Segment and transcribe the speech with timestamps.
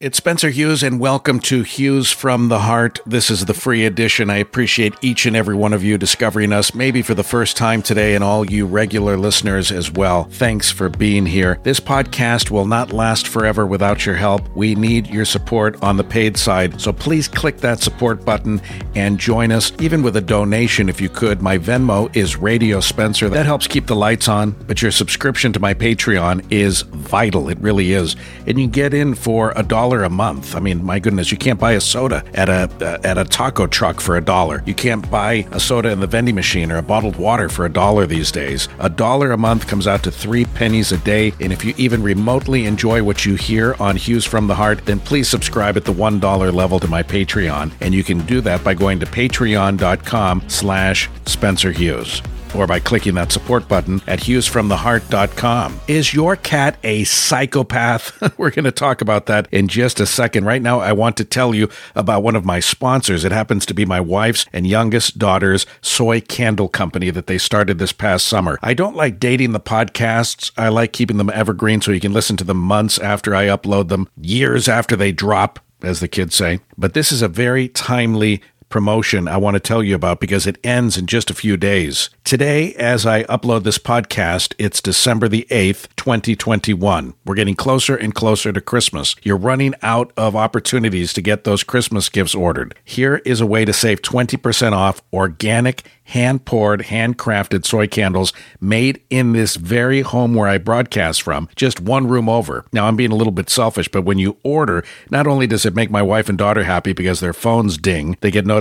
[0.00, 3.00] It's Spencer Hughes, and welcome to Hughes from the Heart.
[3.04, 4.30] This is the free edition.
[4.30, 7.82] I appreciate each and every one of you discovering us, maybe for the first time
[7.82, 10.28] today, and all you regular listeners as well.
[10.30, 11.58] Thanks for being here.
[11.64, 14.48] This podcast will not last forever without your help.
[14.54, 18.62] We need your support on the paid side, so please click that support button
[18.94, 21.42] and join us, even with a donation if you could.
[21.42, 23.28] My Venmo is Radio Spencer.
[23.28, 27.48] That helps keep the lights on, but your subscription to my Patreon is vital.
[27.48, 28.14] It really is.
[28.46, 30.54] And you get in for a dollar dollar a month.
[30.54, 33.66] I mean, my goodness, you can't buy a soda at a uh, at a taco
[33.66, 34.62] truck for a dollar.
[34.66, 37.72] You can't buy a soda in the vending machine or a bottled water for a
[37.72, 38.68] dollar these days.
[38.80, 41.32] A dollar a month comes out to three pennies a day.
[41.40, 45.00] And if you even remotely enjoy what you hear on Hughes from the Heart, then
[45.00, 47.72] please subscribe at the one dollar level to my Patreon.
[47.80, 52.20] And you can do that by going to patreon.com slash Spencer Hughes
[52.54, 55.80] or by clicking that support button at hughesfromtheheart.com.
[55.88, 58.38] Is your cat a psychopath?
[58.38, 60.44] We're going to talk about that in just a second.
[60.44, 63.24] Right now, I want to tell you about one of my sponsors.
[63.24, 67.78] It happens to be my wife's and youngest daughter's soy candle company that they started
[67.78, 68.58] this past summer.
[68.62, 70.50] I don't like dating the podcasts.
[70.56, 73.88] I like keeping them evergreen so you can listen to them months after I upload
[73.88, 76.60] them, years after they drop as the kids say.
[76.76, 80.58] But this is a very timely promotion I want to tell you about because it
[80.62, 82.10] ends in just a few days.
[82.24, 87.14] Today, as I upload this podcast, it's December the 8th, 2021.
[87.24, 89.16] We're getting closer and closer to Christmas.
[89.22, 92.74] You're running out of opportunities to get those Christmas gifts ordered.
[92.84, 98.32] Here is a way to save 20% off organic hand poured, handcrafted soy candles
[98.62, 102.64] made in this very home where I broadcast from, just one room over.
[102.72, 105.74] Now, I'm being a little bit selfish, but when you order, not only does it
[105.74, 108.57] make my wife and daughter happy because their phones ding, they get notifications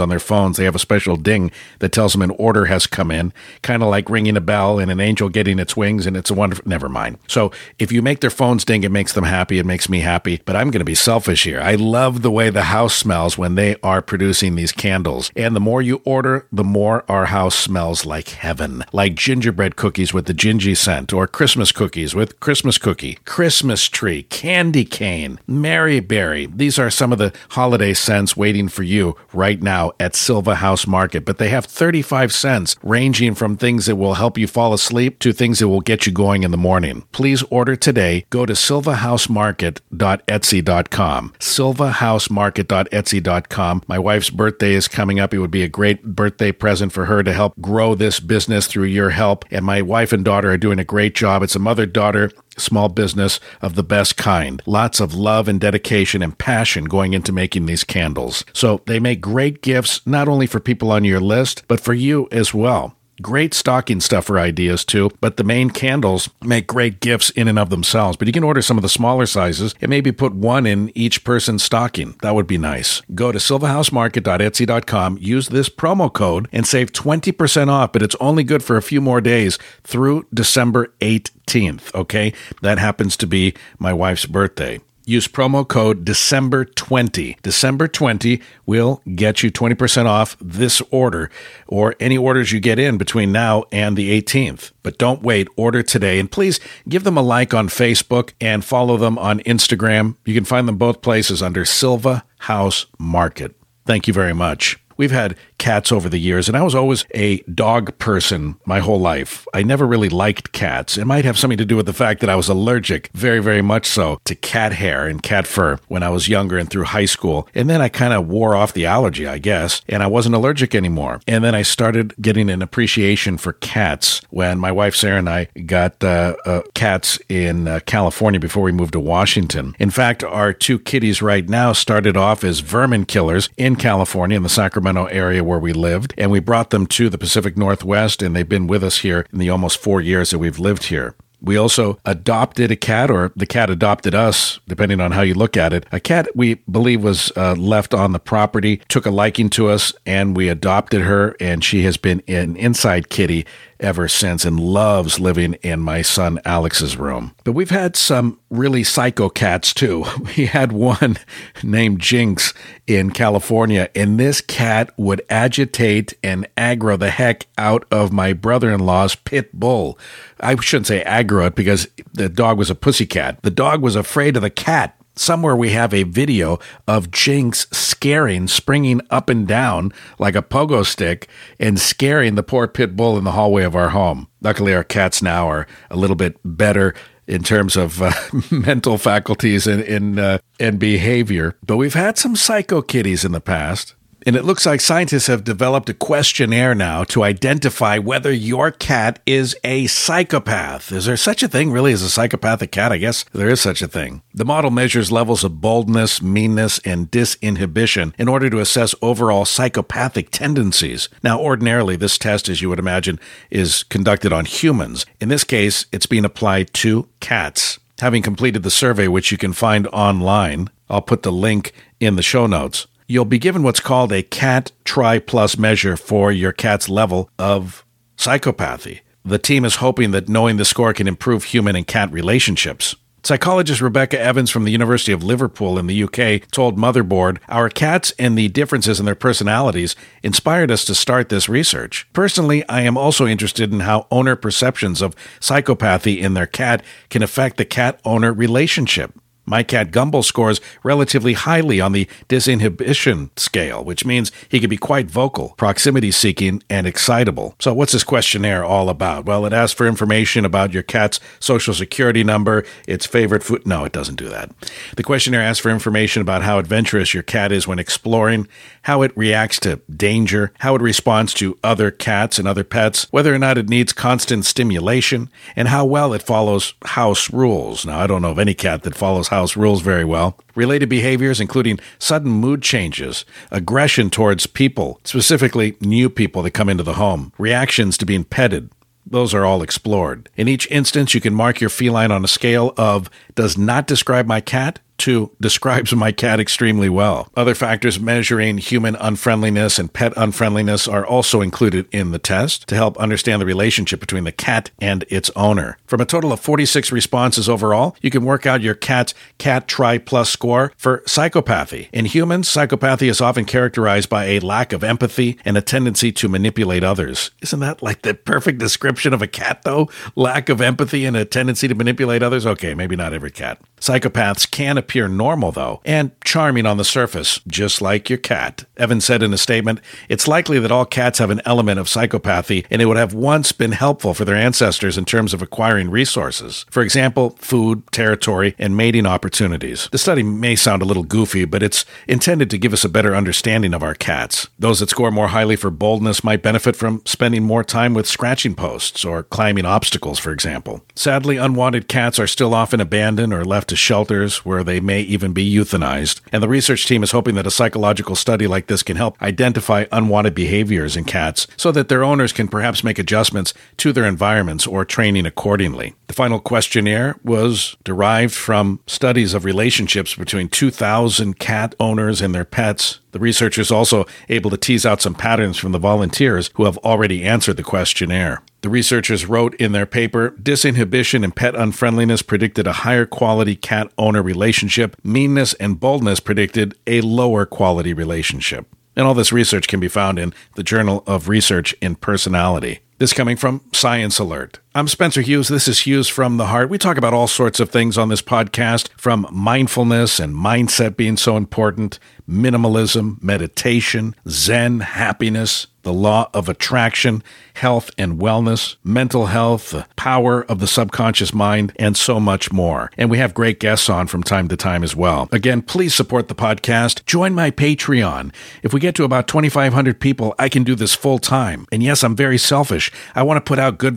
[0.00, 0.56] on their phones.
[0.56, 3.88] They have a special ding that tells them an order has come in, kind of
[3.88, 6.88] like ringing a bell and an angel getting its wings, and it's a wonderful, never
[6.88, 7.18] mind.
[7.28, 9.58] So if you make their phones ding, it makes them happy.
[9.58, 11.60] It makes me happy, but I'm going to be selfish here.
[11.60, 15.30] I love the way the house smells when they are producing these candles.
[15.36, 20.12] And the more you order, the more our house smells like heaven, like gingerbread cookies
[20.12, 26.00] with the gingy scent, or Christmas cookies with Christmas cookie, Christmas tree, candy cane, Mary
[26.00, 26.46] berry.
[26.46, 30.86] These are some of the holiday scents waiting for you right now at Silva House
[30.86, 35.18] Market, but they have 35 scents ranging from things that will help you fall asleep
[35.20, 37.04] to things that will get you going in the morning.
[37.12, 38.26] Please order today.
[38.30, 41.32] Go to silvahousemarket.etsy.com.
[41.38, 43.82] silvahousemarket.etsy.com.
[43.86, 45.34] My wife's birthday is coming up.
[45.34, 48.84] It would be a great birthday present for her to help grow this business through
[48.84, 49.44] your help.
[49.50, 51.42] And my wife and daughter are doing a great job.
[51.42, 54.62] It's a mother daughter small business of the best kind.
[54.66, 58.44] Lots of love and dedication and passion going into making these candles.
[58.52, 62.28] So they make great gifts not only for people on your list, but for you
[62.30, 62.96] as well.
[63.22, 67.70] Great stocking stuffer ideas too, but the main candles make great gifts in and of
[67.70, 68.16] themselves.
[68.16, 71.22] But you can order some of the smaller sizes and maybe put one in each
[71.22, 72.16] person's stocking.
[72.22, 73.00] That would be nice.
[73.14, 78.64] Go to silvahousemarket.etsy.com, use this promo code, and save 20% off, but it's only good
[78.64, 81.94] for a few more days through December 18th.
[81.94, 82.32] Okay?
[82.60, 84.80] That happens to be my wife's birthday.
[85.04, 87.40] Use promo code December20.
[87.42, 91.30] December 20 will get you 20% off this order
[91.66, 94.72] or any orders you get in between now and the 18th.
[94.82, 96.18] But don't wait, order today.
[96.18, 100.16] And please give them a like on Facebook and follow them on Instagram.
[100.24, 103.56] You can find them both places under Silva House Market.
[103.84, 104.78] Thank you very much.
[104.96, 108.98] We've had cats over the years, and I was always a dog person my whole
[108.98, 109.46] life.
[109.54, 110.98] I never really liked cats.
[110.98, 113.62] It might have something to do with the fact that I was allergic, very, very
[113.62, 117.04] much so, to cat hair and cat fur when I was younger and through high
[117.04, 117.46] school.
[117.54, 120.74] And then I kind of wore off the allergy, I guess, and I wasn't allergic
[120.74, 121.20] anymore.
[121.28, 125.44] And then I started getting an appreciation for cats when my wife Sarah and I
[125.64, 129.76] got uh, uh, cats in uh, California before we moved to Washington.
[129.78, 134.42] In fact, our two kitties right now started off as vermin killers in California in
[134.42, 138.34] the Sacramento area where we lived, and we brought them to the Pacific Northwest, and
[138.34, 141.14] they've been with us here in the almost four years that we've lived here.
[141.42, 145.56] We also adopted a cat, or the cat adopted us, depending on how you look
[145.56, 145.84] at it.
[145.92, 149.92] A cat we believe was uh, left on the property, took a liking to us,
[150.06, 153.44] and we adopted her, and she has been an inside kitty
[153.82, 157.34] ever since and loves living in my son Alex's room.
[157.44, 160.04] But we've had some really psycho cats too.
[160.36, 161.18] We had one
[161.62, 162.54] named Jinx
[162.86, 168.70] in California, and this cat would agitate and aggro the heck out of my brother
[168.70, 169.98] in law's pit bull.
[170.40, 173.42] I shouldn't say aggro it because the dog was a pussy cat.
[173.42, 176.58] The dog was afraid of the cat Somewhere we have a video
[176.88, 177.66] of Jinx
[178.02, 181.28] scaring, springing up and down like a pogo stick
[181.60, 184.26] and scaring the poor pit bull in the hallway of our home.
[184.40, 186.96] Luckily, our cats now are a little bit better
[187.28, 188.10] in terms of uh,
[188.50, 191.54] mental faculties and and, uh, and behavior.
[191.64, 193.94] But we've had some psycho kitties in the past.
[194.24, 199.18] And it looks like scientists have developed a questionnaire now to identify whether your cat
[199.26, 200.92] is a psychopath.
[200.92, 202.92] Is there such a thing really as a psychopathic cat?
[202.92, 204.22] I guess there is such a thing.
[204.32, 210.30] The model measures levels of boldness, meanness, and disinhibition in order to assess overall psychopathic
[210.30, 211.08] tendencies.
[211.24, 213.18] Now, ordinarily, this test, as you would imagine,
[213.50, 215.04] is conducted on humans.
[215.20, 217.80] In this case, it's being applied to cats.
[217.98, 222.22] Having completed the survey, which you can find online, I'll put the link in the
[222.22, 226.88] show notes you'll be given what's called a CAT Tri Plus measure for your cat's
[226.88, 227.84] level of
[228.16, 229.00] psychopathy.
[229.22, 232.96] The team is hoping that knowing the score can improve human and cat relationships.
[233.22, 238.12] Psychologist Rebecca Evans from the University of Liverpool in the UK told Motherboard, Our cats
[238.18, 239.94] and the differences in their personalities
[240.24, 242.08] inspired us to start this research.
[242.14, 247.22] Personally, I am also interested in how owner perceptions of psychopathy in their cat can
[247.22, 249.12] affect the cat owner relationship.
[249.44, 254.76] My cat Gumball scores relatively highly on the disinhibition scale, which means he can be
[254.76, 257.56] quite vocal, proximity seeking, and excitable.
[257.58, 259.26] So, what's this questionnaire all about?
[259.26, 263.66] Well, it asks for information about your cat's social security number, its favorite food.
[263.66, 264.50] No, it doesn't do that.
[264.96, 268.46] The questionnaire asks for information about how adventurous your cat is when exploring,
[268.82, 273.34] how it reacts to danger, how it responds to other cats and other pets, whether
[273.34, 277.84] or not it needs constant stimulation, and how well it follows house rules.
[277.84, 280.38] Now, I don't know of any cat that follows house rules very well.
[280.54, 286.82] Related behaviors, including sudden mood changes, aggression towards people, specifically new people that come into
[286.82, 288.70] the home, reactions to being petted,
[289.06, 290.28] those are all explored.
[290.36, 294.26] In each instance, you can mark your feline on a scale of does not describe
[294.26, 297.28] my cat 2 describes my cat extremely well.
[297.36, 302.76] Other factors measuring human unfriendliness and pet unfriendliness are also included in the test to
[302.76, 305.76] help understand the relationship between the cat and its owner.
[305.86, 309.98] From a total of 46 responses overall, you can work out your cat's Cat Tri
[309.98, 311.88] Plus score for psychopathy.
[311.92, 316.28] In humans, psychopathy is often characterized by a lack of empathy and a tendency to
[316.28, 317.32] manipulate others.
[317.42, 319.90] Isn't that like the perfect description of a cat, though?
[320.14, 322.46] Lack of empathy and a tendency to manipulate others?
[322.46, 323.60] Okay, maybe not every cat.
[323.80, 328.66] Psychopaths can appear appear normal, though, and charming on the surface, just like your cat.
[328.76, 329.80] Evans said in a statement,
[330.10, 333.52] It's likely that all cats have an element of psychopathy, and it would have once
[333.52, 336.66] been helpful for their ancestors in terms of acquiring resources.
[336.70, 339.88] For example, food, territory, and mating opportunities.
[339.92, 343.16] The study may sound a little goofy, but it's intended to give us a better
[343.16, 344.46] understanding of our cats.
[344.58, 348.54] Those that score more highly for boldness might benefit from spending more time with scratching
[348.54, 350.84] posts or climbing obstacles, for example.
[350.94, 355.32] Sadly, unwanted cats are still often abandoned or left to shelters where they may even
[355.32, 356.20] be euthanized.
[356.32, 359.86] And the research team is hoping that a psychological study like this can help identify
[359.92, 364.66] unwanted behaviors in cats so that their owners can perhaps make adjustments to their environments
[364.66, 365.94] or training accordingly.
[366.12, 372.44] The final questionnaire was derived from studies of relationships between 2,000 cat owners and their
[372.44, 373.00] pets.
[373.12, 377.24] The researchers also able to tease out some patterns from the volunteers who have already
[377.24, 378.42] answered the questionnaire.
[378.60, 383.90] The researchers wrote in their paper disinhibition and pet unfriendliness predicted a higher quality cat
[383.96, 388.66] owner relationship, meanness and boldness predicted a lower quality relationship.
[388.94, 392.80] And all this research can be found in the Journal of Research in Personality.
[392.98, 394.58] This coming from Science Alert.
[394.74, 395.48] I'm Spencer Hughes.
[395.48, 396.70] This is Hughes from the Heart.
[396.70, 401.18] We talk about all sorts of things on this podcast, from mindfulness and mindset being
[401.18, 407.22] so important, minimalism, meditation, Zen, happiness, the law of attraction,
[407.54, 412.90] health and wellness, mental health, the power of the subconscious mind, and so much more.
[412.96, 415.28] And we have great guests on from time to time as well.
[415.32, 417.04] Again, please support the podcast.
[417.04, 418.32] Join my Patreon.
[418.62, 421.66] If we get to about 2,500 people, I can do this full time.
[421.72, 422.90] And yes, I'm very selfish.
[423.14, 423.96] I want to put out good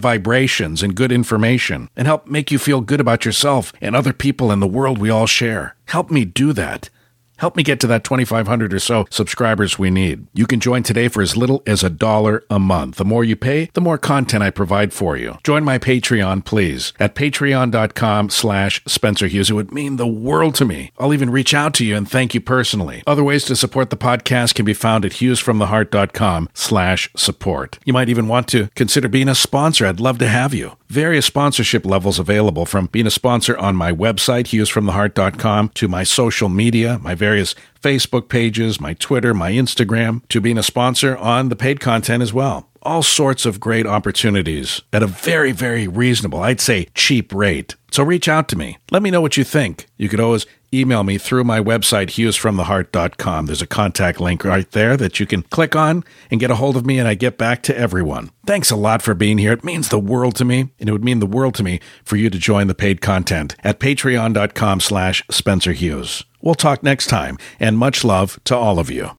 [0.66, 4.52] vibrations and good information and help make you feel good about yourself and other people
[4.52, 5.76] in the world we all share.
[5.86, 6.90] Help me do that.
[7.38, 10.28] Help me get to that 2,500 or so subscribers we need.
[10.34, 12.96] You can join today for as little as a dollar a month.
[12.96, 15.38] The more you pay, the more content I provide for you.
[15.44, 19.50] Join my Patreon, please, at patreon.com slash Spencer Hughes.
[19.50, 20.92] It would mean the world to me.
[20.98, 23.04] I'll even reach out to you and thank you personally.
[23.06, 27.80] Other ways to support the podcast can be found at hughesfromtheheart.com slash support.
[27.86, 29.86] You might even want to consider being a sponsor.
[29.86, 30.78] I'd love to have you.
[30.88, 36.48] Various sponsorship levels available from being a sponsor on my website, hughesfromtheheart.com, to my social
[36.48, 41.56] media, my various Facebook pages, my Twitter, my Instagram, to being a sponsor on the
[41.56, 46.62] paid content as well all sorts of great opportunities at a very, very reasonable, I'd
[46.62, 47.76] say cheap rate.
[47.92, 48.78] So reach out to me.
[48.92, 49.88] Let me know what you think.
[49.98, 53.46] You could always email me through my website, hughesfromtheheart.com.
[53.46, 56.78] There's a contact link right there that you can click on and get a hold
[56.78, 58.32] of me, and I get back to everyone.
[58.46, 59.54] Thanks a lot for being here.
[59.54, 62.18] It means the world to me, and it would mean the world to me for
[62.18, 66.24] you to join the paid content at patreon.com slash Spencer Hughes.
[66.42, 69.10] We'll talk next time, and much love to all of you.